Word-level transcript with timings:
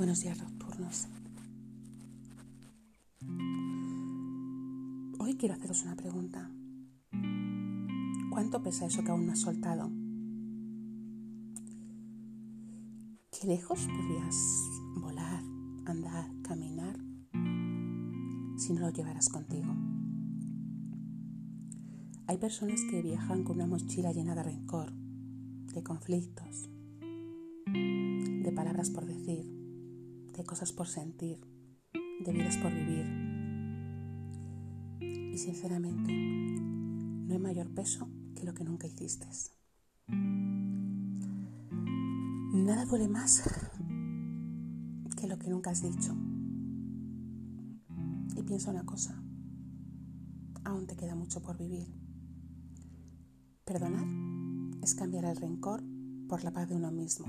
Buenos 0.00 0.22
días 0.22 0.38
nocturnos. 0.38 1.08
Hoy 5.18 5.36
quiero 5.36 5.54
haceros 5.54 5.82
una 5.82 5.94
pregunta. 5.94 6.50
¿Cuánto 8.30 8.62
pesa 8.62 8.86
eso 8.86 9.04
que 9.04 9.10
aún 9.10 9.26
no 9.26 9.32
has 9.32 9.40
soltado? 9.40 9.90
¿Qué 13.30 13.46
lejos 13.46 13.80
podrías 13.80 14.36
volar, 15.02 15.42
andar, 15.84 16.30
caminar 16.44 16.98
si 18.56 18.72
no 18.72 18.80
lo 18.80 18.88
llevaras 18.88 19.28
contigo? 19.28 19.68
Hay 22.26 22.38
personas 22.38 22.80
que 22.90 23.02
viajan 23.02 23.44
con 23.44 23.56
una 23.56 23.66
mochila 23.66 24.12
llena 24.12 24.34
de 24.34 24.44
rencor, 24.44 24.94
de 24.94 25.82
conflictos, 25.82 26.70
de 27.66 28.52
palabras 28.56 28.88
por 28.88 29.04
decir, 29.04 29.59
de 30.40 30.46
cosas 30.46 30.72
por 30.72 30.88
sentir, 30.88 31.38
de 32.24 32.32
vidas 32.32 32.56
por 32.56 32.72
vivir. 32.72 33.04
Y 35.00 35.36
sinceramente, 35.36 36.10
no 36.14 37.34
hay 37.34 37.38
mayor 37.38 37.68
peso 37.74 38.08
que 38.34 38.44
lo 38.44 38.54
que 38.54 38.64
nunca 38.64 38.86
hiciste. 38.86 39.26
Nada 42.54 42.86
duele 42.86 43.08
más 43.08 43.42
que 45.14 45.26
lo 45.26 45.38
que 45.38 45.50
nunca 45.50 45.70
has 45.70 45.82
dicho. 45.82 46.16
Y 48.34 48.42
piensa 48.42 48.70
una 48.70 48.86
cosa, 48.86 49.22
aún 50.64 50.86
te 50.86 50.96
queda 50.96 51.14
mucho 51.14 51.42
por 51.42 51.58
vivir. 51.58 51.92
Perdonar 53.66 54.06
es 54.82 54.94
cambiar 54.94 55.26
el 55.26 55.36
rencor 55.36 55.82
por 56.28 56.42
la 56.44 56.50
paz 56.50 56.70
de 56.70 56.76
uno 56.76 56.90
mismo. 56.90 57.26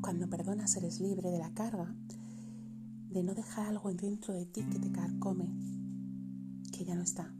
Cuando 0.00 0.28
perdonas 0.28 0.76
eres 0.76 1.00
libre 1.00 1.30
de 1.30 1.38
la 1.38 1.52
carga 1.54 1.94
de 3.10 3.22
no 3.24 3.34
dejar 3.34 3.66
algo 3.66 3.92
dentro 3.92 4.32
de 4.32 4.46
ti 4.46 4.62
que 4.64 4.78
te 4.78 4.92
carcome, 4.92 5.50
que 6.72 6.84
ya 6.84 6.94
no 6.94 7.02
está, 7.02 7.34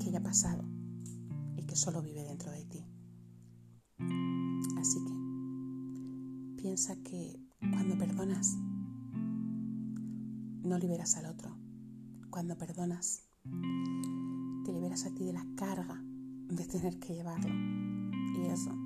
que 0.00 0.10
ya 0.10 0.18
ha 0.18 0.22
pasado 0.22 0.64
y 1.56 1.62
que 1.64 1.76
solo 1.76 2.02
vive 2.02 2.24
dentro 2.24 2.50
de 2.50 2.64
ti. 2.64 2.84
Así 4.78 4.98
que 5.04 6.62
piensa 6.62 6.96
que 6.96 7.40
cuando 7.60 7.96
perdonas, 7.96 8.56
no 10.64 10.78
liberas 10.78 11.16
al 11.16 11.26
otro. 11.26 11.56
Cuando 12.30 12.58
perdonas, 12.58 13.22
te 14.64 14.72
liberas 14.72 15.06
a 15.06 15.14
ti 15.14 15.24
de 15.24 15.32
la 15.32 15.46
carga 15.54 16.02
de 16.02 16.66
tener 16.66 16.98
que 16.98 17.14
llevarlo. 17.14 17.54
Y 18.34 18.46
eso 18.46 18.85